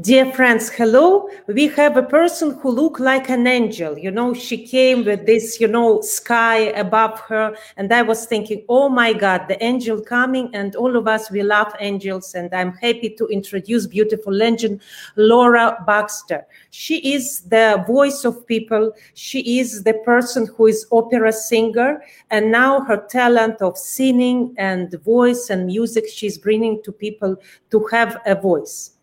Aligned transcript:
Dear 0.00 0.32
friends, 0.32 0.70
hello. 0.70 1.28
We 1.46 1.68
have 1.68 1.96
a 1.96 2.02
person 2.02 2.58
who 2.58 2.72
looked 2.72 2.98
like 2.98 3.28
an 3.30 3.46
angel. 3.46 3.96
You 3.96 4.10
know, 4.10 4.34
she 4.34 4.66
came 4.66 5.04
with 5.04 5.24
this, 5.24 5.60
you 5.60 5.68
know, 5.68 6.00
sky 6.00 6.72
above 6.74 7.20
her. 7.28 7.56
And 7.76 7.92
I 7.92 8.02
was 8.02 8.26
thinking, 8.26 8.64
oh 8.68 8.88
my 8.88 9.12
God, 9.12 9.46
the 9.46 9.62
angel 9.62 10.00
coming 10.00 10.52
and 10.52 10.74
all 10.74 10.96
of 10.96 11.06
us, 11.06 11.30
we 11.30 11.44
love 11.44 11.72
angels. 11.78 12.34
And 12.34 12.52
I'm 12.52 12.72
happy 12.72 13.10
to 13.10 13.28
introduce 13.28 13.86
beautiful 13.86 14.32
legend, 14.32 14.80
Laura 15.14 15.78
Baxter. 15.86 16.44
She 16.70 17.14
is 17.14 17.42
the 17.42 17.84
voice 17.86 18.24
of 18.24 18.44
people. 18.48 18.90
She 19.14 19.60
is 19.60 19.84
the 19.84 19.94
person 20.04 20.48
who 20.56 20.66
is 20.66 20.88
opera 20.90 21.32
singer. 21.32 22.02
And 22.32 22.50
now 22.50 22.80
her 22.80 23.06
talent 23.08 23.62
of 23.62 23.78
singing 23.78 24.56
and 24.58 24.92
voice 25.04 25.50
and 25.50 25.66
music, 25.66 26.08
she's 26.08 26.36
bringing 26.36 26.82
to 26.82 26.90
people 26.90 27.36
to 27.70 27.86
have 27.92 28.20
a 28.26 28.34
voice. 28.34 28.93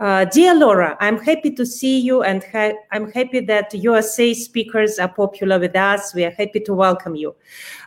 Uh, 0.00 0.24
dear 0.24 0.54
Laura, 0.56 0.96
I'm 0.98 1.18
happy 1.18 1.52
to 1.52 1.64
see 1.64 2.00
you 2.00 2.24
and 2.24 2.42
ha- 2.52 2.74
I'm 2.90 3.12
happy 3.12 3.38
that 3.40 3.72
USA 3.72 4.34
speakers 4.34 4.98
are 4.98 5.08
popular 5.08 5.60
with 5.60 5.76
us. 5.76 6.12
We 6.12 6.24
are 6.24 6.32
happy 6.32 6.58
to 6.60 6.74
welcome 6.74 7.14
you. 7.14 7.36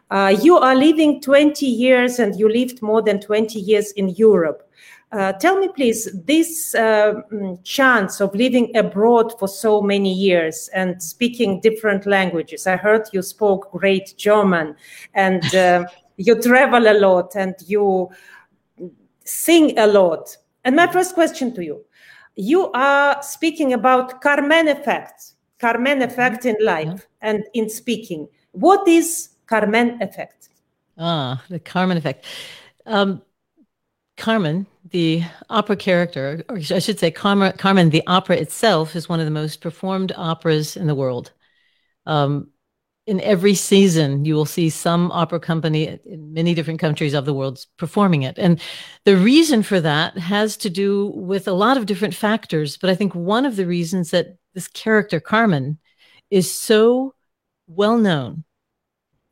Uh, 0.10 0.34
you 0.42 0.58
are 0.58 0.74
living 0.74 1.20
20 1.20 1.66
years 1.66 2.20
and 2.20 2.40
you 2.40 2.48
lived 2.48 2.82
more 2.82 3.02
than 3.02 3.20
20 3.20 3.60
years 3.60 3.92
in 3.92 4.10
Europe. 4.10 4.64
Uh, 5.12 5.34
tell 5.34 5.60
me, 5.60 5.68
please, 5.68 6.10
this 6.26 6.74
uh, 6.76 7.16
mm, 7.32 7.62
chance 7.66 8.22
of 8.22 8.34
living 8.34 8.76
abroad 8.78 9.38
for 9.38 9.50
so 9.50 9.82
many 9.82 10.14
years 10.14 10.70
and 10.74 11.04
speaking 11.04 11.60
different 11.60 12.06
languages. 12.06 12.68
I 12.68 12.78
heard 12.78 13.08
you 13.12 13.22
spoke 13.22 13.70
great 13.72 14.14
German 14.18 14.78
and 15.14 15.44
uh, 15.54 15.86
you 16.18 16.42
travel 16.42 16.88
a 16.88 16.96
lot 16.98 17.36
and 17.36 17.56
you 17.66 18.10
sing 19.26 19.78
a 19.78 19.88
lot. 19.88 20.38
And 20.64 20.74
my 20.76 20.88
first 20.88 21.14
question 21.14 21.54
to 21.56 21.64
you 21.64 21.84
you 22.38 22.72
are 22.72 23.22
speaking 23.24 23.74
about 23.74 24.22
Carmen 24.22 24.68
effect, 24.68 25.34
Carmen 25.60 26.00
mm-hmm. 26.00 26.10
effect 26.10 26.46
in 26.46 26.56
life 26.62 26.88
yeah. 26.88 27.30
and 27.30 27.44
in 27.54 27.70
speaking. 27.70 28.28
What 28.52 28.88
is 28.88 29.30
Carmen 29.48 30.02
effect? 30.02 30.50
Ah, 30.98 31.44
the 31.50 31.60
Carmen 31.60 31.98
effect. 31.98 32.26
Um, 32.86 33.22
Carmen, 34.18 34.66
the 34.90 35.24
opera 35.50 35.76
character, 35.76 36.44
or 36.50 36.58
I 36.58 36.80
should 36.80 37.00
say, 37.00 37.12
Carmen, 37.12 37.54
Carmen, 37.58 37.90
the 37.90 38.04
opera 38.08 38.38
itself, 38.38 38.96
is 38.96 39.10
one 39.10 39.20
of 39.20 39.26
the 39.26 39.32
most 39.32 39.62
performed 39.62 40.12
operas 40.16 40.78
in 40.78 40.88
the 40.88 40.96
world. 40.96 41.32
Um, 42.06 42.50
in 43.08 43.22
every 43.22 43.56
season, 43.56 44.26
you 44.26 44.36
will 44.36 44.46
see 44.46 44.70
some 44.70 45.12
opera 45.14 45.40
company 45.40 45.98
in 46.06 46.34
many 46.34 46.54
different 46.54 46.82
countries 46.82 47.14
of 47.14 47.24
the 47.24 47.34
world 47.34 47.66
performing 47.78 48.24
it. 48.24 48.38
And 48.38 48.62
the 49.06 49.16
reason 49.16 49.64
for 49.64 49.80
that 49.80 50.18
has 50.18 50.58
to 50.58 50.70
do 50.70 51.08
with 51.16 51.48
a 51.48 51.54
lot 51.54 51.78
of 51.78 51.86
different 51.86 52.14
factors. 52.14 52.76
But 52.76 52.90
I 52.90 52.96
think 52.96 53.16
one 53.16 53.46
of 53.46 53.56
the 53.56 53.66
reasons 53.66 54.12
that 54.12 54.38
this 54.54 54.68
character, 54.68 55.22
Carmen, 55.22 55.80
is 56.30 56.52
so 56.54 57.16
well 57.66 57.98
known 57.98 58.44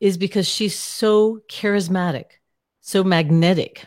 is 0.00 0.16
because 0.16 0.48
she's 0.48 0.78
so 0.78 1.40
charismatic, 1.50 2.24
so 2.80 3.04
magnetic. 3.04 3.84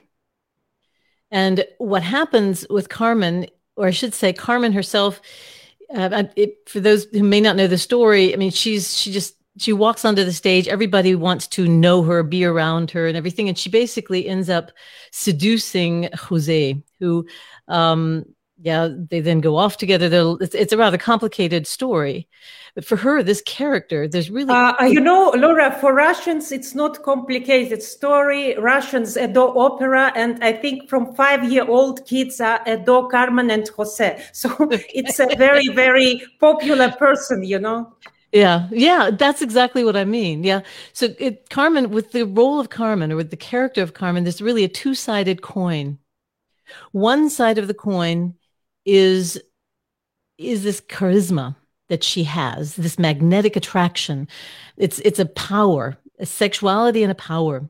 And 1.32 1.66
what 1.80 2.04
happens 2.04 2.66
with 2.70 2.90
Carmen, 2.90 3.48
or 3.76 3.88
I 3.88 3.92
should 3.92 4.14
say, 4.14 4.34
Carmen 4.34 4.72
herself, 4.72 5.20
uh, 5.94 6.26
it, 6.36 6.70
for 6.70 6.80
those 6.80 7.06
who 7.06 7.24
may 7.24 7.42
not 7.42 7.56
know 7.56 7.66
the 7.66 7.78
story, 7.78 8.34
I 8.34 8.38
mean, 8.38 8.52
she's 8.52 8.96
she 8.96 9.12
just 9.12 9.36
she 9.60 9.74
walks 9.74 10.06
onto 10.06 10.24
the 10.24 10.34
stage 10.34 10.68
everybody 10.68 11.16
wants 11.16 11.48
to 11.48 11.68
know 11.68 12.02
her 12.04 12.24
be 12.24 12.46
around 12.46 12.92
her 12.92 13.08
and 13.08 13.18
everything. 13.18 13.48
And 13.48 13.58
she 13.58 13.70
basically 13.70 14.28
ends 14.28 14.50
up 14.50 14.72
seducing 15.12 16.10
jose 16.14 16.82
who 17.00 17.26
um 17.68 18.26
yeah 18.62 18.90
they 19.10 19.22
then 19.22 19.40
go 19.40 19.56
off 19.56 19.78
together. 19.78 20.36
It's, 20.42 20.54
it's, 20.54 20.74
a 20.74 20.78
rather 20.78 20.98
complicated 20.98 21.66
story. 21.66 22.28
But 22.76 22.84
for 22.86 22.98
her 22.98 23.24
this 23.24 23.42
character 23.42 24.08
there's 24.08 24.30
really 24.30 24.54
uh, 24.54 24.84
you 24.86 25.00
know 25.00 25.34
laura 25.36 25.72
for 25.80 25.94
russians 25.94 26.52
it's 26.52 26.76
not 26.76 27.04
complicated 27.04 27.82
story. 27.82 28.56
Russians 28.58 29.18
adore 29.18 29.58
opera 29.58 30.12
and 30.16 30.44
i 30.44 30.52
think 30.54 30.90
from 30.90 31.16
five 31.16 31.50
year 31.52 31.66
old 31.68 32.06
kids 32.06 32.40
are 32.42 32.62
adore 32.66 33.10
carmen 33.10 33.50
and 33.50 33.68
jose. 33.70 34.24
So 34.34 34.50
it's 34.72 35.20
a 35.20 35.28
very 35.38 35.70
very 35.70 36.22
popular 36.40 36.92
person 36.92 37.44
you 37.44 37.60
know 37.60 37.94
yeah, 38.32 38.68
yeah, 38.72 39.10
that's 39.12 39.42
exactly 39.42 39.84
what 39.84 39.96
I 39.96 40.06
mean. 40.06 40.44
Yeah. 40.44 40.62
So 40.94 41.14
it 41.18 41.50
Carmen 41.50 41.90
with 41.90 42.12
the 42.12 42.26
role 42.26 42.60
of 42.60 42.70
Carmen 42.70 43.12
or 43.12 43.16
with 43.16 43.32
the 43.32 43.38
character 43.38 43.82
of 43.82 43.94
Carmen, 43.94 44.24
there's 44.24 44.42
really 44.42 44.64
a 44.64 44.70
two-sided 44.70 45.42
coin. 45.42 45.98
One 46.92 47.30
side 47.30 47.58
of 47.58 47.68
the 47.68 47.74
coin 47.74 48.36
is 48.86 49.42
is 50.38 50.64
this 50.64 50.80
charisma 50.82 51.56
that 51.90 52.04
she 52.04 52.24
has, 52.24 52.76
this 52.76 53.00
magnetic 53.00 53.56
attraction. 53.56 54.28
It's 54.78 55.00
it's 55.00 55.20
a 55.20 55.26
power, 55.26 55.98
a 56.20 56.26
sexuality 56.26 57.04
and 57.04 57.12
a 57.12 57.16
power. 57.16 57.68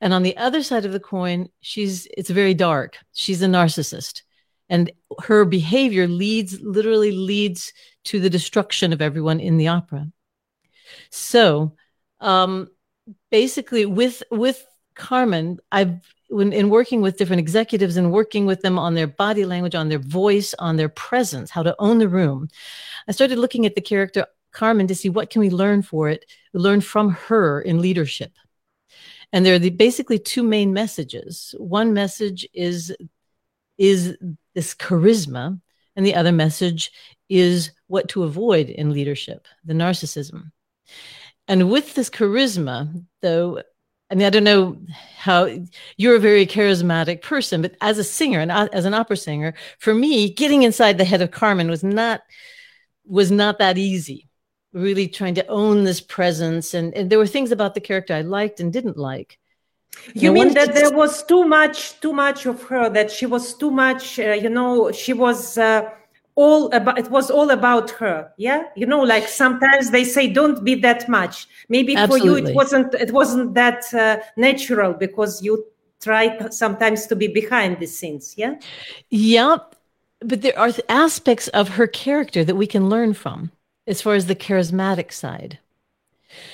And 0.00 0.12
on 0.12 0.22
the 0.22 0.36
other 0.36 0.62
side 0.62 0.84
of 0.84 0.92
the 0.92 1.00
coin, 1.00 1.48
she's 1.60 2.08
it's 2.16 2.30
very 2.30 2.54
dark. 2.54 2.98
She's 3.12 3.42
a 3.42 3.46
narcissist 3.46 4.22
and 4.70 4.90
her 5.22 5.44
behavior 5.44 6.08
leads 6.08 6.58
literally 6.62 7.12
leads 7.12 7.74
to 8.04 8.20
the 8.20 8.30
destruction 8.30 8.94
of 8.94 9.02
everyone 9.02 9.40
in 9.40 9.58
the 9.58 9.68
opera. 9.68 10.06
So 11.10 11.76
um, 12.20 12.68
basically 13.30 13.84
with 13.84 14.22
with 14.30 14.64
carmen 14.94 15.58
i've 15.72 16.00
when 16.28 16.52
in 16.52 16.68
working 16.68 17.00
with 17.00 17.16
different 17.16 17.40
executives 17.40 17.96
and 17.96 18.12
working 18.12 18.44
with 18.44 18.60
them 18.60 18.78
on 18.78 18.94
their 18.94 19.06
body 19.06 19.44
language 19.46 19.74
on 19.74 19.88
their 19.88 19.98
voice 19.98 20.52
on 20.58 20.76
their 20.76 20.88
presence 20.88 21.50
how 21.50 21.62
to 21.62 21.74
own 21.78 21.98
the 21.98 22.08
room 22.08 22.48
i 23.08 23.12
started 23.12 23.38
looking 23.38 23.64
at 23.64 23.74
the 23.74 23.80
character 23.80 24.26
carmen 24.52 24.86
to 24.86 24.94
see 24.94 25.08
what 25.08 25.30
can 25.30 25.40
we 25.40 25.48
learn 25.48 25.80
for 25.80 26.08
it 26.08 26.24
learn 26.52 26.80
from 26.80 27.10
her 27.10 27.60
in 27.60 27.80
leadership. 27.80 28.32
And 29.32 29.46
there 29.46 29.54
are 29.54 29.58
the, 29.58 29.70
basically 29.70 30.18
two 30.18 30.42
main 30.42 30.72
messages. 30.72 31.54
One 31.58 31.92
message 31.92 32.48
is 32.52 32.94
is 33.80 34.16
this 34.54 34.74
charisma, 34.74 35.58
and 35.96 36.06
the 36.06 36.14
other 36.14 36.32
message 36.32 36.92
is 37.30 37.70
what 37.86 38.08
to 38.10 38.24
avoid 38.24 38.68
in 38.68 38.92
leadership, 38.92 39.48
the 39.64 39.72
narcissism. 39.72 40.52
And 41.48 41.70
with 41.70 41.94
this 41.94 42.10
charisma, 42.10 43.04
though, 43.22 43.62
I 44.10 44.14
mean, 44.14 44.26
I 44.26 44.30
don't 44.30 44.44
know 44.44 44.76
how 45.16 45.48
you're 45.96 46.16
a 46.16 46.20
very 46.20 46.46
charismatic 46.46 47.22
person, 47.22 47.62
but 47.62 47.74
as 47.80 47.96
a 47.96 48.04
singer 48.04 48.40
and 48.40 48.52
as 48.52 48.84
an 48.84 48.92
opera 48.92 49.16
singer, 49.16 49.54
for 49.78 49.94
me, 49.94 50.30
getting 50.30 50.62
inside 50.62 50.98
the 50.98 51.04
head 51.04 51.22
of 51.22 51.30
Carmen 51.30 51.70
was 51.70 51.82
not 51.82 52.20
was 53.06 53.30
not 53.30 53.58
that 53.58 53.78
easy. 53.78 54.28
Really 54.72 55.08
trying 55.08 55.34
to 55.36 55.46
own 55.46 55.84
this 55.84 56.00
presence, 56.00 56.74
and, 56.74 56.94
and 56.94 57.08
there 57.08 57.18
were 57.18 57.26
things 57.26 57.50
about 57.50 57.74
the 57.74 57.80
character 57.80 58.14
I 58.14 58.20
liked 58.20 58.60
and 58.60 58.72
didn't 58.72 58.98
like. 58.98 59.38
You 60.14 60.32
mean 60.32 60.54
that 60.54 60.74
there 60.74 60.92
was 60.92 61.24
too 61.24 61.44
much, 61.44 62.00
too 62.00 62.12
much 62.12 62.46
of 62.46 62.62
her? 62.64 62.88
That 62.88 63.10
she 63.10 63.26
was 63.26 63.54
too 63.54 63.70
much. 63.70 64.18
Uh, 64.18 64.32
you 64.32 64.48
know, 64.48 64.92
she 64.92 65.12
was 65.12 65.58
uh, 65.58 65.90
all 66.34 66.72
about. 66.72 66.98
It 66.98 67.10
was 67.10 67.30
all 67.30 67.50
about 67.50 67.90
her. 67.92 68.32
Yeah, 68.36 68.64
you 68.76 68.86
know, 68.86 69.02
like 69.02 69.28
sometimes 69.28 69.90
they 69.90 70.04
say, 70.04 70.28
"Don't 70.28 70.64
be 70.64 70.74
that 70.76 71.08
much." 71.08 71.46
Maybe 71.68 71.96
Absolutely. 71.96 72.28
for 72.28 72.38
you, 72.38 72.46
it 72.46 72.54
wasn't. 72.54 72.94
It 72.94 73.12
wasn't 73.12 73.54
that 73.54 73.92
uh, 73.94 74.18
natural 74.36 74.92
because 74.94 75.42
you 75.42 75.64
try 76.00 76.48
sometimes 76.50 77.06
to 77.06 77.16
be 77.16 77.28
behind 77.28 77.78
the 77.78 77.86
scenes. 77.86 78.34
Yeah. 78.36 78.54
Yeah, 79.10 79.58
but 80.20 80.42
there 80.42 80.58
are 80.58 80.70
aspects 80.88 81.48
of 81.48 81.68
her 81.70 81.86
character 81.86 82.44
that 82.44 82.56
we 82.56 82.66
can 82.66 82.88
learn 82.88 83.14
from, 83.14 83.52
as 83.86 84.02
far 84.02 84.14
as 84.14 84.26
the 84.26 84.34
charismatic 84.34 85.12
side. 85.12 85.58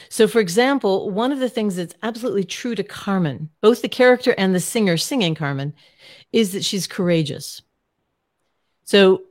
So, 0.08 0.28
for 0.28 0.40
example, 0.40 1.10
one 1.10 1.32
of 1.32 1.38
the 1.38 1.48
things 1.48 1.76
that's 1.76 1.94
absolutely 2.02 2.44
true 2.44 2.74
to 2.74 2.82
Carmen, 2.82 3.50
both 3.60 3.82
the 3.82 3.88
character 3.88 4.34
and 4.38 4.54
the 4.54 4.60
singer 4.60 4.96
singing 4.96 5.34
Carmen, 5.34 5.74
is 6.32 6.52
that 6.52 6.64
she's 6.64 6.86
courageous. 6.86 7.62
So, 8.84 9.22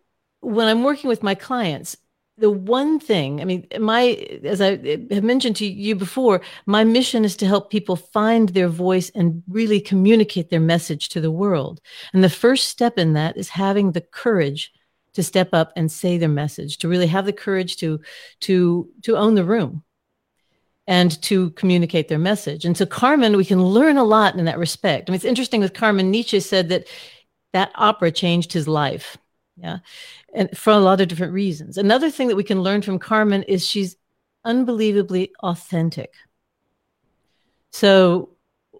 when 0.41 0.67
I'm 0.67 0.83
working 0.83 1.07
with 1.07 1.23
my 1.23 1.35
clients, 1.35 1.97
the 2.37 2.51
one 2.51 2.99
thing, 2.99 3.39
I 3.39 3.45
mean, 3.45 3.65
my, 3.79 4.09
as 4.43 4.59
I 4.59 4.71
have 5.11 5.23
mentioned 5.23 5.55
to 5.57 5.65
you 5.65 5.95
before, 5.95 6.41
my 6.65 6.83
mission 6.83 7.23
is 7.23 7.37
to 7.37 7.47
help 7.47 7.71
people 7.71 7.95
find 7.95 8.49
their 8.49 8.67
voice 8.67 9.09
and 9.15 9.41
really 9.47 9.79
communicate 9.79 10.49
their 10.49 10.59
message 10.59 11.09
to 11.09 11.21
the 11.21 11.31
world. 11.31 11.79
And 12.13 12.23
the 12.23 12.29
first 12.29 12.67
step 12.67 12.97
in 12.97 13.13
that 13.13 13.37
is 13.37 13.49
having 13.49 13.93
the 13.93 14.01
courage 14.01 14.73
to 15.13 15.23
step 15.23 15.49
up 15.53 15.71
and 15.77 15.89
say 15.89 16.17
their 16.17 16.27
message, 16.27 16.77
to 16.79 16.89
really 16.89 17.07
have 17.07 17.25
the 17.25 17.31
courage 17.31 17.77
to, 17.77 18.01
to, 18.41 18.89
to 19.03 19.15
own 19.15 19.35
the 19.35 19.45
room 19.45 19.84
and 20.87 21.21
to 21.23 21.49
communicate 21.51 22.07
their 22.07 22.19
message. 22.19 22.65
And 22.65 22.77
so 22.77 22.85
Carmen, 22.85 23.37
we 23.37 23.45
can 23.45 23.63
learn 23.63 23.97
a 23.97 24.03
lot 24.03 24.35
in 24.35 24.45
that 24.45 24.59
respect. 24.59 25.09
I 25.09 25.11
mean, 25.11 25.15
it's 25.15 25.25
interesting 25.25 25.61
with 25.61 25.73
Carmen, 25.73 26.11
Nietzsche 26.11 26.39
said 26.39 26.69
that 26.69 26.87
that 27.53 27.71
opera 27.75 28.11
changed 28.11 28.53
his 28.53 28.67
life. 28.67 29.17
Yeah. 29.57 29.79
And 30.33 30.55
for 30.55 30.71
a 30.71 30.79
lot 30.79 31.01
of 31.01 31.07
different 31.07 31.33
reasons. 31.33 31.77
Another 31.77 32.11
thing 32.11 32.27
that 32.27 32.35
we 32.35 32.43
can 32.43 32.61
learn 32.61 32.81
from 32.81 32.99
Carmen 32.99 33.43
is 33.43 33.65
she's 33.65 33.95
unbelievably 34.43 35.31
authentic. 35.41 36.13
So 37.71 38.29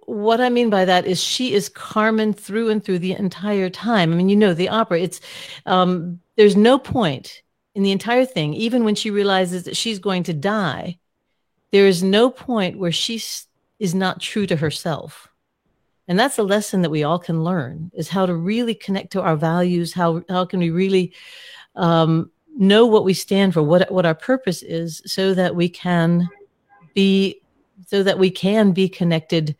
what 0.05 0.39
I 0.39 0.49
mean 0.49 0.69
by 0.69 0.85
that 0.85 1.05
is 1.05 1.21
she 1.21 1.53
is 1.53 1.69
Carmen 1.69 2.33
through 2.33 2.69
and 2.69 2.83
through 2.83 2.99
the 2.99 3.13
entire 3.13 3.69
time. 3.69 4.11
I 4.11 4.15
mean, 4.15 4.29
you 4.29 4.35
know, 4.35 4.53
the 4.53 4.69
opera, 4.69 4.99
it's, 4.99 5.21
um, 5.65 6.19
there's 6.35 6.55
no 6.55 6.77
point 6.77 7.41
in 7.73 7.83
the 7.83 7.91
entire 7.91 8.25
thing, 8.25 8.53
even 8.53 8.83
when 8.83 8.95
she 8.95 9.09
realizes 9.09 9.63
that 9.63 9.75
she's 9.75 9.99
going 9.99 10.23
to 10.23 10.33
die, 10.33 10.99
there 11.75 11.87
is 11.87 12.01
no 12.01 12.29
point 12.29 12.79
where 12.79 12.91
she 12.93 13.21
is 13.79 13.93
not 13.93 14.21
true 14.21 14.47
to 14.47 14.55
herself. 14.55 15.27
And 16.07 16.17
that's 16.17 16.37
a 16.37 16.43
lesson 16.43 16.83
that 16.83 16.89
we 16.89 17.03
all 17.03 17.19
can 17.19 17.43
learn 17.43 17.91
is 17.93 18.07
how 18.07 18.25
to 18.25 18.33
really 18.33 18.73
connect 18.73 19.11
to 19.11 19.21
our 19.21 19.35
values. 19.35 19.91
How, 19.91 20.23
how 20.29 20.45
can 20.45 20.61
we 20.61 20.69
really, 20.69 21.13
um, 21.75 22.31
know 22.55 22.85
what 22.85 23.03
we 23.03 23.13
stand 23.13 23.53
for, 23.53 23.61
what, 23.61 23.91
what 23.91 24.05
our 24.05 24.15
purpose 24.15 24.63
is 24.63 25.01
so 25.05 25.33
that 25.33 25.53
we 25.53 25.67
can 25.67 26.29
be 26.93 27.41
so 27.87 28.03
that 28.03 28.17
we 28.17 28.31
can 28.31 28.71
be 28.71 28.87
connected 28.87 29.53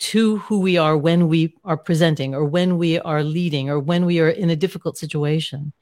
to 0.00 0.38
who 0.38 0.58
we 0.58 0.76
are 0.76 0.96
when 0.96 1.28
we 1.28 1.54
are 1.64 1.76
presenting 1.76 2.34
or 2.34 2.44
when 2.44 2.78
we 2.78 2.98
are 2.98 3.22
leading 3.22 3.70
or 3.70 3.78
when 3.78 4.06
we 4.06 4.18
are 4.18 4.30
in 4.30 4.50
a 4.50 4.56
difficult 4.56 4.98
situation. 4.98 5.72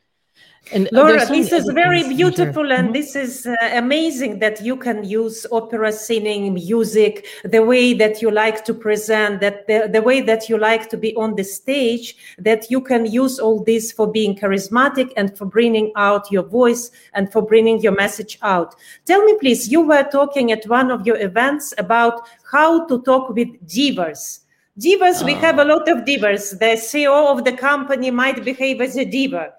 And 0.70 0.88
Laura, 0.92 1.24
this 1.26 1.50
is 1.50 1.64
very 1.72 2.06
beautiful, 2.08 2.72
and 2.72 2.88
mm-hmm. 2.88 2.92
this 2.92 3.16
is 3.16 3.46
uh, 3.46 3.56
amazing 3.72 4.38
that 4.40 4.60
you 4.60 4.76
can 4.76 5.02
use 5.02 5.46
opera 5.50 5.90
singing, 5.92 6.52
music, 6.52 7.26
the 7.44 7.62
way 7.62 7.94
that 7.94 8.20
you 8.20 8.30
like 8.30 8.64
to 8.66 8.74
present, 8.74 9.40
that 9.40 9.66
the, 9.66 9.88
the 9.90 10.02
way 10.02 10.20
that 10.20 10.48
you 10.48 10.58
like 10.58 10.90
to 10.90 10.98
be 10.98 11.14
on 11.16 11.36
the 11.36 11.44
stage, 11.44 12.16
that 12.38 12.70
you 12.70 12.82
can 12.82 13.06
use 13.06 13.38
all 13.38 13.64
this 13.64 13.92
for 13.92 14.10
being 14.10 14.36
charismatic 14.36 15.10
and 15.16 15.36
for 15.38 15.46
bringing 15.46 15.90
out 15.96 16.30
your 16.30 16.42
voice 16.42 16.90
and 17.14 17.32
for 17.32 17.40
bringing 17.40 17.80
your 17.80 17.92
message 17.92 18.38
out. 18.42 18.74
Tell 19.06 19.24
me, 19.24 19.38
please, 19.40 19.68
you 19.68 19.80
were 19.80 20.06
talking 20.10 20.52
at 20.52 20.66
one 20.66 20.90
of 20.90 21.06
your 21.06 21.18
events 21.18 21.72
about 21.78 22.28
how 22.52 22.86
to 22.86 23.00
talk 23.02 23.30
with 23.30 23.48
divas. 23.66 24.40
Divas, 24.78 25.24
we 25.24 25.34
ah. 25.34 25.38
have 25.38 25.58
a 25.58 25.64
lot 25.64 25.88
of 25.88 26.04
divas. 26.04 26.58
The 26.58 26.76
CEO 26.76 27.32
of 27.32 27.44
the 27.44 27.52
company 27.52 28.10
might 28.10 28.44
behave 28.44 28.82
as 28.82 28.96
a 28.96 29.04
diva 29.06 29.54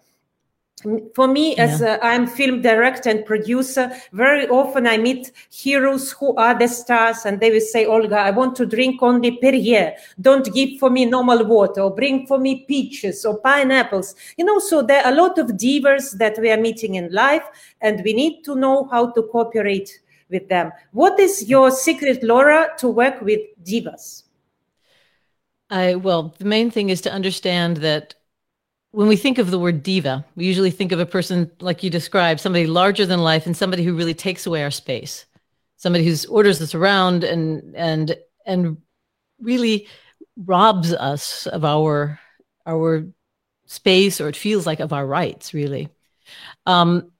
for 1.13 1.27
me 1.27 1.55
as 1.57 1.81
yeah. 1.81 1.97
i 2.01 2.13
am 2.13 2.25
film 2.25 2.61
director 2.61 3.09
and 3.09 3.25
producer 3.25 3.91
very 4.13 4.47
often 4.47 4.87
i 4.87 4.97
meet 4.97 5.31
heroes 5.51 6.11
who 6.13 6.35
are 6.35 6.57
the 6.57 6.67
stars 6.67 7.25
and 7.25 7.39
they 7.39 7.51
will 7.51 7.59
say 7.59 7.85
olga 7.85 8.17
i 8.17 8.31
want 8.31 8.55
to 8.55 8.65
drink 8.65 9.01
only 9.03 9.37
perrier 9.37 9.93
don't 10.21 10.53
give 10.53 10.79
for 10.79 10.89
me 10.89 11.05
normal 11.05 11.45
water 11.45 11.81
or 11.81 11.93
bring 11.93 12.25
for 12.27 12.39
me 12.39 12.65
peaches 12.67 13.25
or 13.25 13.39
pineapples. 13.39 14.15
You 14.37 14.45
know 14.45 14.59
so 14.59 14.81
there 14.81 15.03
are 15.03 15.11
a 15.11 15.15
lot 15.15 15.37
of 15.37 15.47
divas 15.47 16.17
that 16.17 16.37
we 16.39 16.51
are 16.51 16.57
meeting 16.57 16.95
in 16.95 17.11
life 17.11 17.43
and 17.81 18.01
we 18.03 18.13
need 18.13 18.43
to 18.43 18.55
know 18.55 18.87
how 18.91 19.11
to 19.11 19.23
cooperate 19.23 19.89
with 20.29 20.47
them. 20.47 20.71
What 20.91 21.19
is 21.19 21.49
your 21.49 21.71
secret 21.71 22.23
laura 22.23 22.69
to 22.77 22.87
work 22.89 23.21
with 23.21 23.41
divas? 23.63 24.23
I 25.69 25.95
well, 25.95 26.33
the 26.37 26.45
main 26.45 26.71
thing 26.71 26.89
is 26.89 27.01
to 27.01 27.11
understand 27.11 27.77
that 27.77 28.15
when 28.91 29.07
we 29.07 29.15
think 29.15 29.37
of 29.37 29.51
the 29.51 29.59
word 29.59 29.83
diva, 29.83 30.25
we 30.35 30.45
usually 30.45 30.71
think 30.71 30.91
of 30.91 30.99
a 30.99 31.05
person 31.05 31.51
like 31.59 31.83
you 31.83 31.89
described, 31.89 32.39
somebody 32.39 32.65
larger 32.65 33.05
than 33.05 33.19
life 33.19 33.45
and 33.45 33.55
somebody 33.55 33.83
who 33.83 33.95
really 33.95 34.13
takes 34.15 34.45
away 34.45 34.63
our 34.63 34.71
space, 34.71 35.25
somebody 35.77 36.05
who 36.05 36.15
orders 36.29 36.61
us 36.61 36.73
around 36.73 37.23
and 37.23 37.75
and 37.75 38.15
and 38.45 38.77
really 39.39 39.87
robs 40.37 40.91
us 40.93 41.45
of 41.47 41.63
our 41.63 42.19
our 42.65 43.05
space, 43.65 44.19
or 44.19 44.27
it 44.27 44.35
feels 44.35 44.65
like 44.65 44.79
of 44.79 44.93
our 44.93 45.05
rights, 45.05 45.53
really. 45.53 45.89
Um, 46.65 47.11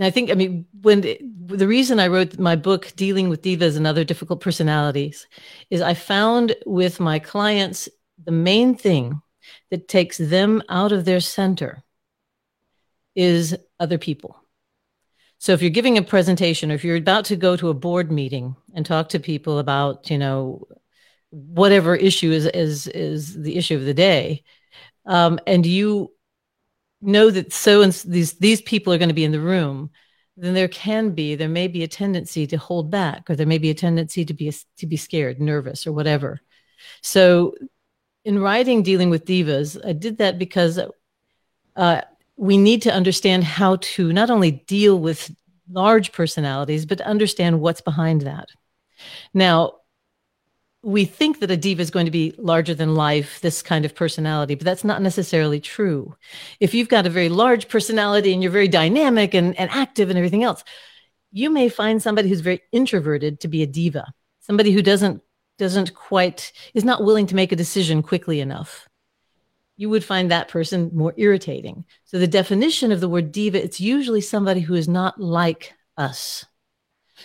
I 0.00 0.10
think, 0.10 0.30
I 0.30 0.34
mean, 0.34 0.66
when 0.82 1.02
the 1.02 1.68
reason 1.68 2.00
I 2.00 2.08
wrote 2.08 2.38
my 2.38 2.56
book, 2.56 2.92
Dealing 2.96 3.28
with 3.28 3.42
Divas 3.42 3.76
and 3.76 3.86
Other 3.86 4.02
Difficult 4.02 4.40
Personalities, 4.40 5.28
is 5.70 5.80
I 5.80 5.94
found 5.94 6.56
with 6.66 6.98
my 6.98 7.18
clients 7.18 7.88
the 8.22 8.32
main 8.32 8.74
thing 8.74 9.22
that 9.70 9.88
takes 9.88 10.18
them 10.18 10.62
out 10.68 10.92
of 10.92 11.04
their 11.04 11.20
center 11.20 11.82
is 13.14 13.56
other 13.78 13.98
people. 13.98 14.36
So 15.38 15.52
if 15.52 15.60
you're 15.60 15.70
giving 15.70 15.98
a 15.98 16.02
presentation 16.02 16.70
or 16.70 16.74
if 16.74 16.84
you're 16.84 16.96
about 16.96 17.26
to 17.26 17.36
go 17.36 17.56
to 17.56 17.68
a 17.68 17.74
board 17.74 18.10
meeting 18.10 18.56
and 18.74 18.84
talk 18.84 19.10
to 19.10 19.20
people 19.20 19.58
about, 19.58 20.10
you 20.10 20.18
know, 20.18 20.66
whatever 21.30 21.94
issue 21.94 22.30
is 22.30 22.46
is 22.46 22.86
is 22.86 23.34
the 23.42 23.56
issue 23.56 23.76
of 23.76 23.84
the 23.84 23.94
day, 23.94 24.42
um, 25.04 25.38
and 25.46 25.66
you 25.66 26.12
know 27.02 27.30
that 27.30 27.52
so 27.52 27.82
and 27.82 27.92
these 28.06 28.34
these 28.34 28.62
people 28.62 28.92
are 28.92 28.98
going 28.98 29.08
to 29.08 29.14
be 29.14 29.24
in 29.24 29.32
the 29.32 29.40
room, 29.40 29.90
then 30.36 30.54
there 30.54 30.68
can 30.68 31.10
be 31.10 31.34
there 31.34 31.48
may 31.48 31.68
be 31.68 31.82
a 31.82 31.88
tendency 31.88 32.46
to 32.46 32.56
hold 32.56 32.90
back, 32.90 33.28
or 33.28 33.36
there 33.36 33.46
may 33.46 33.58
be 33.58 33.70
a 33.70 33.74
tendency 33.74 34.24
to 34.24 34.34
be 34.34 34.52
to 34.78 34.86
be 34.86 34.96
scared, 34.96 35.40
nervous, 35.40 35.86
or 35.86 35.92
whatever. 35.92 36.40
So 37.02 37.54
in 38.24 38.38
writing 38.38 38.82
Dealing 38.82 39.10
with 39.10 39.24
Divas, 39.24 39.78
I 39.84 39.92
did 39.92 40.18
that 40.18 40.38
because 40.38 40.80
uh, 41.76 42.00
we 42.36 42.56
need 42.56 42.82
to 42.82 42.92
understand 42.92 43.44
how 43.44 43.76
to 43.76 44.12
not 44.12 44.30
only 44.30 44.50
deal 44.50 44.98
with 44.98 45.34
large 45.70 46.12
personalities, 46.12 46.86
but 46.86 47.00
understand 47.00 47.60
what's 47.60 47.80
behind 47.80 48.22
that. 48.22 48.48
Now, 49.32 49.74
we 50.82 51.06
think 51.06 51.40
that 51.40 51.50
a 51.50 51.56
diva 51.56 51.80
is 51.80 51.90
going 51.90 52.04
to 52.04 52.12
be 52.12 52.34
larger 52.36 52.74
than 52.74 52.94
life, 52.94 53.40
this 53.40 53.62
kind 53.62 53.86
of 53.86 53.94
personality, 53.94 54.54
but 54.54 54.66
that's 54.66 54.84
not 54.84 55.00
necessarily 55.00 55.58
true. 55.58 56.14
If 56.60 56.74
you've 56.74 56.90
got 56.90 57.06
a 57.06 57.10
very 57.10 57.30
large 57.30 57.68
personality 57.68 58.34
and 58.34 58.42
you're 58.42 58.52
very 58.52 58.68
dynamic 58.68 59.32
and, 59.32 59.58
and 59.58 59.70
active 59.70 60.10
and 60.10 60.18
everything 60.18 60.44
else, 60.44 60.62
you 61.32 61.48
may 61.48 61.70
find 61.70 62.02
somebody 62.02 62.28
who's 62.28 62.40
very 62.40 62.60
introverted 62.70 63.40
to 63.40 63.48
be 63.48 63.62
a 63.62 63.66
diva, 63.66 64.12
somebody 64.40 64.72
who 64.72 64.82
doesn't 64.82 65.22
doesn't 65.58 65.94
quite 65.94 66.52
is 66.74 66.84
not 66.84 67.04
willing 67.04 67.26
to 67.26 67.34
make 67.34 67.52
a 67.52 67.56
decision 67.56 68.02
quickly 68.02 68.40
enough. 68.40 68.88
You 69.76 69.90
would 69.90 70.04
find 70.04 70.30
that 70.30 70.48
person 70.48 70.90
more 70.94 71.14
irritating. 71.16 71.84
So 72.04 72.18
the 72.18 72.26
definition 72.26 72.92
of 72.92 73.00
the 73.00 73.08
word 73.08 73.32
diva 73.32 73.62
it's 73.62 73.80
usually 73.80 74.20
somebody 74.20 74.60
who 74.60 74.74
is 74.74 74.88
not 74.88 75.20
like 75.20 75.74
us. 75.96 76.44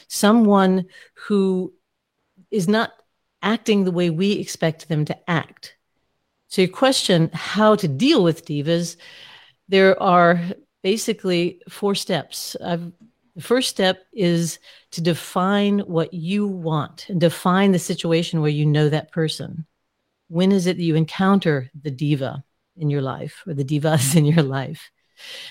Someone 0.07 0.85
who 1.13 1.73
is 2.51 2.67
not 2.67 2.91
acting 3.41 3.83
the 3.83 3.91
way 3.91 4.09
we 4.09 4.33
expect 4.33 4.89
them 4.89 5.05
to 5.05 5.29
act. 5.29 5.75
So 6.47 6.63
your 6.63 6.71
question 6.71 7.29
how 7.33 7.75
to 7.75 7.87
deal 7.87 8.23
with 8.23 8.45
divas 8.45 8.97
there 9.69 10.01
are 10.01 10.41
basically 10.81 11.61
four 11.69 11.95
steps. 11.95 12.57
I've 12.63 12.91
the 13.39 13.45
first 13.45 13.69
step 13.69 14.05
is 14.11 14.59
to 14.91 14.99
define 14.99 15.79
what 15.79 16.13
you 16.13 16.45
want 16.45 17.07
and 17.07 17.21
define 17.21 17.71
the 17.71 17.79
situation 17.79 18.41
where 18.41 18.49
you 18.49 18.65
know 18.65 18.89
that 18.89 19.13
person. 19.13 19.65
When 20.27 20.51
is 20.51 20.67
it 20.67 20.75
that 20.75 20.83
you 20.83 20.95
encounter 20.95 21.71
the 21.81 21.89
diva 21.89 22.43
in 22.75 22.89
your 22.89 23.01
life 23.01 23.41
or 23.47 23.53
the 23.53 23.63
divas 23.63 24.13
in 24.17 24.25
your 24.25 24.43
life? 24.43 24.91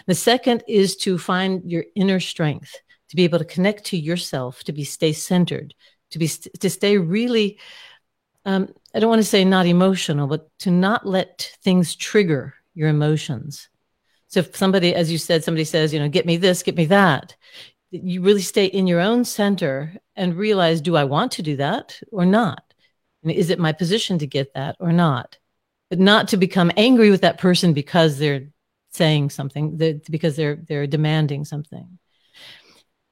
The 0.07 0.15
second 0.15 0.65
is 0.69 0.97
to 0.97 1.17
find 1.17 1.65
your 1.65 1.87
inner 1.97 2.21
strength, 2.21 2.77
to 3.09 3.17
be 3.17 3.25
able 3.25 3.39
to 3.39 3.47
connect 3.47 3.85
to 3.85 3.97
yourself, 3.97 4.63
to 4.65 4.73
be 4.75 4.85
stay 4.85 5.15
centered, 5.15 5.73
to 6.11 6.19
be 6.19 6.29
to 6.29 6.69
stay 6.69 6.99
really 6.99 7.59
um, 8.45 8.69
I 8.95 9.01
don't 9.01 9.09
want 9.09 9.23
to 9.23 9.29
say 9.29 9.47
not 9.47 9.65
emotional, 9.65 10.27
but 10.27 10.51
to 10.59 10.71
not 10.71 11.07
let 11.07 11.57
things 11.63 11.97
trigger 11.97 12.53
your 12.75 12.91
emotions. 12.91 13.71
So 14.29 14.41
if 14.41 14.55
somebody, 14.55 14.95
as 14.95 15.11
you 15.11 15.17
said, 15.17 15.43
somebody 15.43 15.65
says, 15.65 15.93
you 15.93 15.99
know, 15.99 16.09
get 16.09 16.27
me 16.27 16.37
this, 16.37 16.63
get 16.63 16.77
me 16.77 16.85
that, 16.87 17.35
you 17.91 18.23
really 18.23 18.43
stay 18.43 18.67
in 18.67 18.87
your 18.87 19.01
own 19.01 19.25
center 19.25 19.95
and 20.17 20.37
realize 20.37 20.81
do 20.81 20.97
I 20.97 21.05
want 21.05 21.33
to 21.33 21.43
do 21.43 21.57
that 21.57 22.01
or 22.13 22.27
not? 22.27 22.63
And 23.23 23.33
is 23.33 23.51
it 23.51 23.59
my 23.59 23.73
position 23.73 24.19
to 24.19 24.27
get 24.27 24.55
that 24.55 24.77
or 24.79 24.93
not? 24.93 25.39
But 25.91 25.99
not 25.99 26.29
to 26.29 26.37
become 26.37 26.71
angry 26.77 27.11
with 27.11 27.23
that 27.23 27.39
person 27.39 27.73
because 27.73 28.19
they're 28.19 28.49
saying 28.91 29.31
something, 29.31 30.01
because 30.11 30.37
they're 30.37 30.57
they're 30.57 30.87
demanding 30.87 31.45
something. 31.45 31.99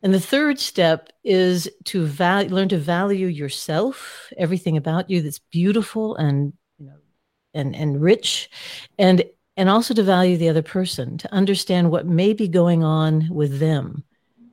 And 0.02 0.12
the 0.12 0.21
third 0.21 0.59
step 0.61 1.11
is 1.25 1.71
to 1.87 2.04
value, 2.04 2.50
learn 2.50 2.68
to 2.68 2.78
value 2.78 3.26
yourself, 3.26 4.30
everything 4.37 4.76
about 4.76 5.09
you 5.11 5.23
that's 5.23 5.38
beautiful 5.38 6.16
and 6.16 6.52
you 6.78 6.87
know 6.87 6.99
and 7.54 7.75
and 7.75 8.00
rich, 8.00 8.50
and 8.99 9.25
and 9.56 9.71
also 9.71 9.95
to 9.95 10.02
value 10.02 10.37
the 10.37 10.50
other 10.50 10.62
person, 10.62 11.16
to 11.18 11.33
understand 11.33 11.90
what 11.90 12.06
may 12.06 12.35
be 12.35 12.47
going 12.47 12.85
on 12.85 13.26
with 13.30 13.59
them 13.59 14.04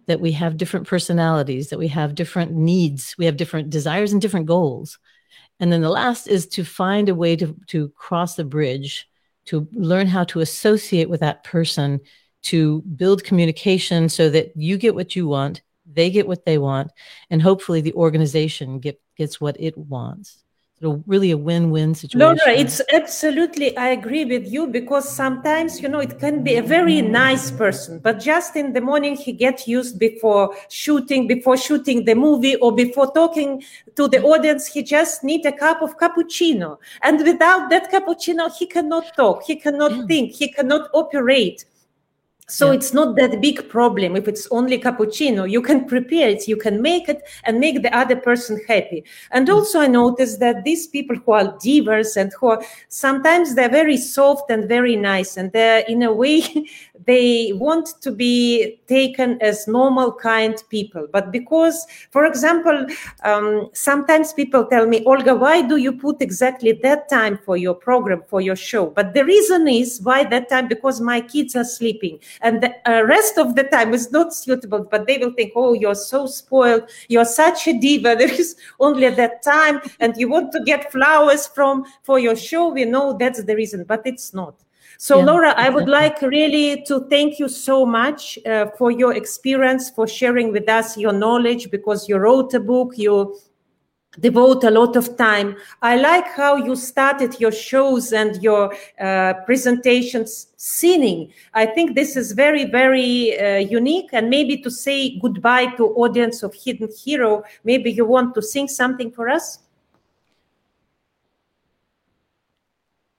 that 0.08 0.20
we 0.20 0.32
have 0.34 0.58
different 0.58 0.88
personalities, 0.88 1.70
that 1.70 1.80
we 1.80 1.88
have 1.88 2.16
different 2.16 2.52
needs, 2.52 3.16
we 3.18 3.26
have 3.26 3.38
different 3.38 3.70
desires 3.70 4.12
and 4.12 4.22
different 4.22 4.46
goals. 4.46 5.00
And 5.60 5.72
then 5.72 5.82
the 5.82 5.90
last 5.90 6.28
is 6.28 6.48
to 6.48 6.66
find 6.66 7.10
a 7.10 7.16
way 7.16 7.36
to, 7.36 7.56
to 7.68 7.90
cross 7.90 8.36
the 8.36 8.44
bridge, 8.44 9.08
to 9.46 9.68
learn 9.74 10.08
how 10.08 10.24
to 10.26 10.40
associate 10.40 11.10
with 11.10 11.22
that 11.22 11.44
person, 11.44 12.02
to 12.44 12.82
build 12.82 13.24
communication 13.24 14.10
so 14.10 14.30
that 14.30 14.56
you 14.56 14.78
get 14.78 14.96
what 14.96 15.16
you 15.16 15.28
want, 15.28 15.62
they 15.86 16.10
get 16.10 16.28
what 16.28 16.46
they 16.46 16.58
want, 16.58 16.92
and 17.30 17.42
hopefully 17.42 17.82
the 17.82 17.94
organization 17.94 18.80
get, 18.80 19.02
gets 19.16 19.40
what 19.40 19.56
it 19.60 19.78
wants. 19.78 20.44
Really 20.92 21.32
a 21.32 21.38
win-win 21.38 21.96
situation. 21.96 22.20
Laura, 22.20 22.58
it's 22.58 22.82
absolutely, 22.92 23.76
I 23.78 23.90
agree 23.90 24.26
with 24.26 24.52
you 24.52 24.68
because 24.68 25.08
sometimes, 25.08 25.82
you 25.82 25.90
know, 25.90 26.00
it 26.00 26.20
can 26.20 26.44
be 26.44 26.56
a 26.56 26.62
very 26.62 27.02
nice 27.02 27.52
person, 27.52 28.00
but 28.00 28.20
just 28.20 28.56
in 28.56 28.74
the 28.74 28.82
morning 28.82 29.16
he 29.16 29.32
gets 29.32 29.68
used 29.68 30.00
before 30.00 30.56
shooting, 30.70 31.28
before 31.28 31.58
shooting 31.58 32.06
the 32.06 32.16
movie 32.16 32.56
or 32.58 32.74
before 32.74 33.12
talking 33.14 33.64
to 33.96 34.08
the 34.08 34.22
audience, 34.24 34.68
he 34.68 34.84
just 34.84 35.24
need 35.24 35.46
a 35.46 35.52
cup 35.52 35.82
of 35.82 35.98
cappuccino. 35.98 36.78
And 37.02 37.20
without 37.20 37.70
that 37.70 37.92
cappuccino, 37.92 38.52
he 38.56 38.66
cannot 38.66 39.16
talk, 39.16 39.44
he 39.44 39.56
cannot 39.56 39.92
yeah. 39.92 40.06
think, 40.06 40.32
he 40.34 40.52
cannot 40.52 40.90
operate. 40.94 41.66
So 42.48 42.68
yeah. 42.68 42.74
it's 42.74 42.94
not 42.94 43.16
that 43.16 43.42
big 43.42 43.70
problem 43.70 44.16
if 44.16 44.28
it's 44.28 44.48
only 44.52 44.78
cappuccino. 44.80 45.50
You 45.50 45.62
can 45.62 45.86
prepare 45.94 46.30
it, 46.30 46.48
you 46.48 46.58
can 46.58 46.82
make 46.82 47.10
it 47.10 47.22
and 47.46 47.60
make 47.60 47.82
the 47.82 47.96
other 47.96 48.16
person 48.16 48.60
happy. 48.68 49.04
And 49.32 49.48
mm. 49.48 49.54
also 49.54 49.80
I 49.80 49.88
noticed 49.88 50.40
that 50.40 50.64
these 50.64 50.88
people 50.88 51.16
who 51.16 51.32
are 51.32 51.58
divas 51.58 52.18
and 52.18 52.32
who 52.40 52.48
are 52.48 52.64
sometimes 52.90 53.56
they're 53.56 53.70
very 53.70 53.98
soft 53.98 54.50
and 54.50 54.68
very 54.68 54.96
nice 54.96 55.38
and 55.38 55.52
they're 55.52 55.84
in 55.88 56.04
a 56.04 56.12
way 56.12 56.44
they 57.06 57.52
want 57.56 57.90
to 58.02 58.12
be 58.12 58.80
taken 58.88 59.38
as 59.42 59.68
normal 59.68 60.12
kind 60.12 60.62
people. 60.70 61.08
But 61.12 61.32
because, 61.32 61.86
for 62.12 62.26
example, 62.26 62.86
um, 63.24 63.70
sometimes 63.74 64.34
people 64.34 64.66
tell 64.66 64.86
me, 64.86 65.04
Olga, 65.06 65.36
why 65.36 65.62
do 65.62 65.78
you 65.78 65.94
put 65.94 66.22
exactly 66.22 66.72
that 66.84 67.10
time 67.10 67.40
for 67.46 67.58
your 67.58 67.74
program, 67.74 68.24
for 68.28 68.42
your 68.42 68.56
show? 68.56 68.88
But 68.88 69.14
the 69.14 69.26
reason 69.26 69.68
is 69.68 70.02
why 70.02 70.24
that 70.26 70.50
time, 70.50 70.68
because 70.68 71.02
my 71.02 71.22
kids 71.22 71.56
are 71.56 71.64
sleeping 71.64 72.20
and 72.42 72.62
the 72.62 72.74
uh, 72.90 73.04
rest 73.04 73.38
of 73.38 73.56
the 73.56 73.64
time 73.64 73.94
is 73.94 74.12
not 74.12 74.34
suitable 74.34 74.88
but 74.90 75.08
they 75.08 75.18
will 75.18 75.32
think 75.34 75.54
oh 75.56 75.74
you're 75.74 75.96
so 75.96 76.26
spoiled. 76.26 76.90
You're 77.08 77.26
such 77.26 77.68
a 77.68 77.74
diva. 77.80 78.16
There 78.24 78.32
is 78.32 78.56
only 78.80 79.10
that 79.10 79.44
time 79.44 79.82
and 80.00 80.16
you 80.18 80.30
want 80.30 80.52
to 80.54 80.64
get 80.64 80.92
flowers 80.92 81.48
from 81.48 81.86
for 82.04 82.20
your 82.20 82.36
show. 82.36 82.70
We 82.70 82.86
know 82.86 83.18
that's 83.18 83.44
the 83.44 83.56
reason 83.56 83.84
but 83.84 84.02
it's 84.06 84.34
not. 84.34 84.56
So 84.98 85.20
yeah, 85.20 85.26
laura 85.26 85.54
i 85.58 85.70
would 85.70 85.90
like 85.90 86.22
really 86.22 86.84
to 86.84 87.06
thank 87.10 87.40
you 87.40 87.50
so 87.50 87.86
much 87.86 88.38
uh, 88.46 88.68
for 88.78 88.92
your 88.92 89.14
experience 89.16 89.90
for 89.90 90.08
sharing 90.08 90.52
with 90.52 90.70
us 90.70 90.98
your 90.98 91.12
knowledge 91.12 91.72
because 91.72 92.08
you 92.08 92.18
wrote 92.18 92.54
a 92.54 92.60
book 92.60 92.94
you 92.96 93.36
devote 94.20 94.64
a 94.64 94.70
lot 94.70 94.96
of 94.96 95.18
time. 95.18 95.56
I 95.82 95.98
like 95.98 96.28
how 96.28 96.56
you 96.56 96.76
started 96.76 97.40
your 97.40 97.52
shows 97.52 98.14
and 98.14 98.42
your 98.44 98.74
uh, 99.00 99.34
presentations 99.46 100.48
singing. 100.58 101.34
I 101.54 101.66
think 101.66 101.96
this 101.96 102.16
is 102.16 102.32
very, 102.32 102.66
very 102.66 103.40
uh, 103.40 103.58
unique. 103.58 104.10
And 104.14 104.30
maybe 104.30 104.58
to 104.62 104.72
say 104.72 105.20
goodbye 105.20 105.68
to 105.78 105.88
audience 105.96 106.44
of 106.44 106.54
Hidden 106.54 106.90
Hero, 107.04 107.44
maybe 107.64 107.92
you 107.92 108.06
want 108.06 108.36
to 108.36 108.42
sing 108.42 108.68
something 108.68 109.12
for 109.12 109.30
us? 109.30 109.60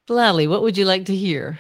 Gladly. 0.06 0.46
What 0.46 0.62
would 0.62 0.76
you 0.76 0.84
like 0.84 1.06
to 1.06 1.16
hear? 1.16 1.58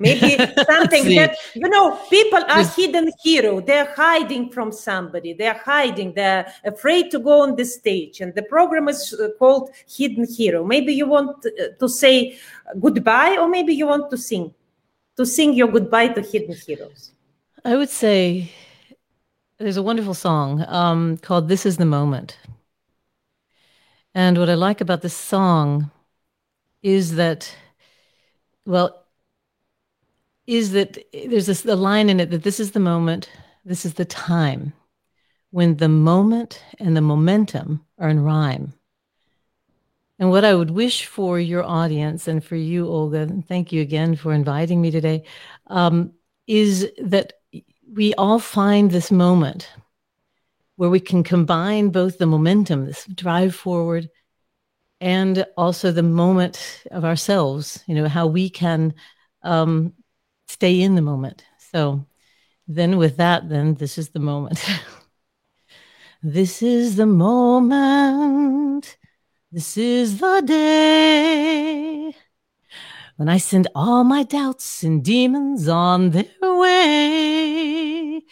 Maybe 0.00 0.36
something 0.66 1.04
that 1.14 1.36
you 1.54 1.68
know 1.68 1.96
people 2.10 2.42
are 2.48 2.66
hidden 2.66 3.12
hero. 3.22 3.60
They're 3.60 3.92
hiding 3.94 4.50
from 4.50 4.72
somebody. 4.72 5.34
They're 5.34 5.60
hiding. 5.64 6.14
They're 6.14 6.52
afraid 6.64 7.10
to 7.12 7.20
go 7.20 7.42
on 7.42 7.54
the 7.54 7.64
stage. 7.64 8.20
And 8.20 8.34
the 8.34 8.42
program 8.42 8.88
is 8.88 9.14
uh, 9.14 9.28
called 9.38 9.70
hidden 9.86 10.26
hero. 10.26 10.64
Maybe 10.64 10.92
you 10.94 11.06
want 11.06 11.46
uh, 11.46 11.68
to 11.78 11.88
say 11.88 12.38
goodbye 12.80 13.36
or 13.38 13.48
maybe 13.48 13.74
you 13.74 13.86
want 13.86 14.10
to 14.10 14.18
sing. 14.18 14.52
To 15.16 15.26
sing 15.26 15.52
your 15.52 15.68
goodbye 15.68 16.08
to 16.08 16.22
hidden 16.22 16.56
heroes. 16.56 17.12
I 17.64 17.76
would 17.76 17.90
say 17.90 18.50
there's 19.58 19.76
a 19.76 19.82
wonderful 19.82 20.14
song 20.14 20.64
um, 20.66 21.18
called 21.18 21.48
this 21.48 21.66
is 21.66 21.76
the 21.76 21.84
moment. 21.84 22.38
And 24.14 24.38
what 24.38 24.50
i 24.50 24.54
like 24.54 24.80
about 24.80 25.02
this 25.02 25.14
song 25.14 25.90
is 26.82 27.14
that 27.16 27.54
well 28.64 28.99
is 30.50 30.72
that 30.72 30.98
there's 31.12 31.46
this 31.46 31.64
a 31.64 31.76
line 31.76 32.10
in 32.10 32.18
it 32.18 32.30
that 32.30 32.42
this 32.42 32.58
is 32.58 32.72
the 32.72 32.80
moment, 32.80 33.30
this 33.64 33.86
is 33.86 33.94
the 33.94 34.04
time 34.04 34.72
when 35.52 35.76
the 35.76 35.88
moment 35.88 36.60
and 36.80 36.96
the 36.96 37.00
momentum 37.00 37.86
are 37.98 38.08
in 38.08 38.18
rhyme. 38.18 38.72
And 40.18 40.28
what 40.28 40.44
I 40.44 40.56
would 40.56 40.72
wish 40.72 41.06
for 41.06 41.38
your 41.38 41.62
audience 41.62 42.26
and 42.26 42.42
for 42.42 42.56
you, 42.56 42.88
Olga, 42.88 43.18
and 43.18 43.46
thank 43.46 43.70
you 43.70 43.80
again 43.80 44.16
for 44.16 44.32
inviting 44.32 44.82
me 44.82 44.90
today, 44.90 45.22
um, 45.68 46.14
is 46.48 46.90
that 46.98 47.34
we 47.94 48.12
all 48.14 48.40
find 48.40 48.90
this 48.90 49.12
moment 49.12 49.70
where 50.74 50.90
we 50.90 50.98
can 50.98 51.22
combine 51.22 51.90
both 51.90 52.18
the 52.18 52.26
momentum, 52.26 52.86
this 52.86 53.04
drive 53.04 53.54
forward, 53.54 54.10
and 55.00 55.46
also 55.56 55.92
the 55.92 56.02
moment 56.02 56.82
of 56.90 57.04
ourselves, 57.04 57.84
you 57.86 57.94
know, 57.94 58.08
how 58.08 58.26
we 58.26 58.50
can 58.50 58.92
um, 59.42 59.94
stay 60.50 60.80
in 60.80 60.94
the 60.94 61.02
moment. 61.02 61.44
So 61.72 62.04
then 62.66 62.96
with 62.96 63.16
that, 63.16 63.48
then 63.48 63.74
this 63.74 63.98
is 63.98 64.10
the 64.10 64.18
moment. 64.18 64.64
this 66.22 66.62
is 66.62 66.96
the 66.96 67.06
moment. 67.06 68.96
This 69.52 69.76
is 69.76 70.18
the 70.18 70.42
day 70.46 72.14
when 73.16 73.28
I 73.28 73.36
send 73.36 73.68
all 73.74 74.02
my 74.02 74.22
doubts 74.22 74.82
and 74.82 75.04
demons 75.04 75.68
on 75.68 76.10
their 76.10 76.24
way. 76.40 78.22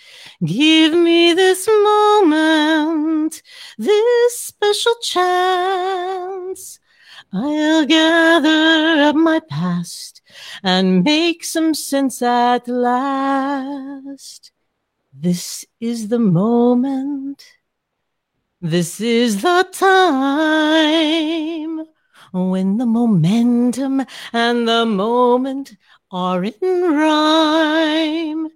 Give 0.44 0.94
me 0.94 1.34
this 1.34 1.68
moment, 1.68 3.42
this 3.76 4.38
special 4.38 4.94
chance. 5.02 6.78
I'll 7.32 7.84
gather 7.84 9.02
up 9.02 9.16
my 9.16 9.40
past 9.50 10.22
and 10.62 11.04
make 11.04 11.44
some 11.44 11.74
sense 11.74 12.22
at 12.22 12.66
last. 12.66 14.50
This 15.12 15.66
is 15.78 16.08
the 16.08 16.18
moment. 16.18 17.44
This 18.62 18.98
is 19.00 19.42
the 19.42 19.68
time 19.72 20.08
when 22.32 22.78
the 22.78 22.86
momentum 22.86 24.06
and 24.32 24.66
the 24.66 24.86
moment 24.86 25.76
are 26.10 26.42
in 26.42 26.54
rhyme. 26.62 28.48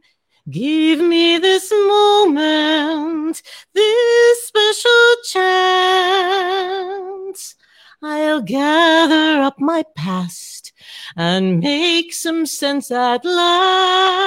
Give 0.49 0.99
me 1.01 1.37
this 1.39 1.71
moment, 1.71 3.43
this 3.75 4.47
special 4.47 5.17
chance. 5.25 7.22
I'll 8.05 8.43
gather 8.43 9.41
up 9.43 9.61
my 9.61 9.85
past 9.95 10.73
and 11.17 11.61
make 11.61 12.13
some 12.13 12.47
sense 12.47 12.91
at 12.91 13.25
last. 13.25 14.21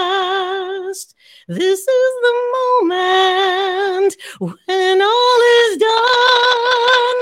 This 1.49 1.81
is 1.81 1.87
the 1.87 2.33
moment 2.53 4.15
when 4.39 5.01
all 5.01 5.41
is 5.67 5.77
done, 5.77 7.21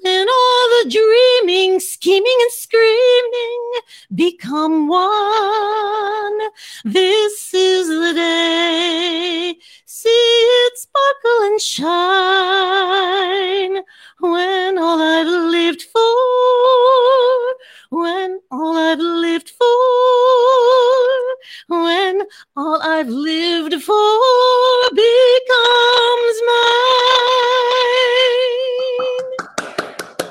when 0.00 0.28
all 0.28 0.68
the 0.82 0.90
dreaming, 0.90 1.78
scheming, 1.78 2.38
and 2.40 2.50
screaming 2.50 3.72
become 4.12 4.88
one. 4.88 6.40
This 6.84 7.54
is 7.54 7.86
the 7.86 8.14
day. 8.14 9.54
See 9.86 10.08
it 10.08 10.76
sparkle 10.76 11.42
and 11.44 11.60
shine 11.60 13.04
when 14.20 14.78
all 14.78 15.00
I've 15.00 15.26
lived 15.26 15.82
for 15.82 16.00
when 17.94 18.40
all 18.50 18.76
I've 18.76 18.98
lived 18.98 19.50
for, 19.50 19.66
when 21.68 22.22
all 22.56 22.82
I've 22.82 23.08
lived 23.08 23.74
for 23.82 24.90
becomes 24.90 26.38
mine. 26.46 26.74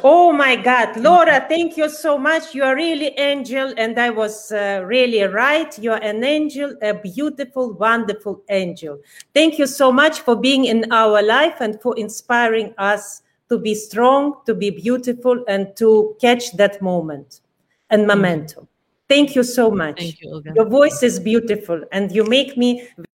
Oh 0.06 0.34
my 0.34 0.58
God, 0.58 0.98
Laura, 0.98 1.46
thank 1.48 1.78
you 1.78 1.88
so 1.88 2.18
much. 2.18 2.54
You 2.54 2.63
are 2.63 2.75
really 2.75 3.18
angel, 3.18 3.74
and 3.78 3.98
I 3.98 4.10
was 4.10 4.52
uh, 4.52 4.84
really 4.86 5.24
right. 5.24 5.80
You 5.80 5.94
are 5.94 6.04
an 6.04 6.25
angel, 6.25 6.75
a 6.82 6.94
beautiful, 6.94 7.72
wonderful 7.72 8.44
angel. 8.50 9.00
Thank 9.34 9.58
you 9.58 9.68
so 9.68 9.94
much 9.94 10.20
for 10.20 10.36
being 10.36 10.66
in 10.66 10.92
our 10.92 11.24
life 11.24 11.62
and 11.62 11.82
for 11.82 11.98
inspiring 11.98 12.74
us 12.78 13.23
to 13.50 13.58
be 13.58 13.76
strong, 13.76 14.36
to 14.46 14.54
be 14.54 14.70
beautiful, 14.70 15.44
and 15.48 15.76
to 15.78 16.16
catch 16.20 16.52
that 16.54 16.82
moment 16.82 17.42
and 17.90 18.02
mm-hmm. 18.02 18.08
momentum. 18.10 18.68
Thank 19.10 19.36
you 19.36 19.44
so 19.44 19.70
much. 19.70 20.00
Thank 20.00 20.22
you. 20.22 20.42
Your 20.56 20.66
voice 20.66 21.04
is 21.04 21.20
beautiful 21.20 21.84
and 21.92 22.12
you 22.12 22.24
make 22.24 22.58
me 22.58 22.88